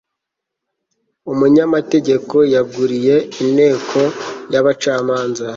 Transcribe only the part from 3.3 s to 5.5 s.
inteko y'abacamanza